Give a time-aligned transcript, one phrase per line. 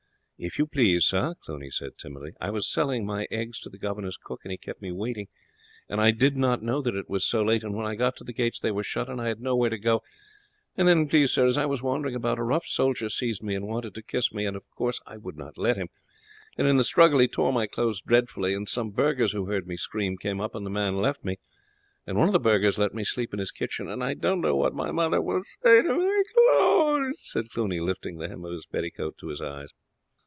[0.43, 4.17] "If you please, sir," Cluny said timidly, "I was selling my eggs to the governor's
[4.17, 5.27] cook, and he kept me waiting,
[5.87, 8.23] and I did not know that it was so late, and when I got to
[8.23, 10.01] the gates they were shut, and I had nowhere to go;
[10.75, 13.67] and then, please sir, as I was wandering about a rough soldier seized me and
[13.67, 15.89] wanted to kiss me, and of course I would not let him,
[16.57, 19.77] and in the struggle he tore my clothes dreadfully; and some burghers, who heard me
[19.77, 21.37] scream, came up and the man left me,
[22.07, 24.55] and one of the burghers let me sleep in his kitchen, and I don't know
[24.55, 29.19] what mother will say to my clothes;" and Cluny lifted the hem of his petticoat
[29.19, 29.69] to his eyes.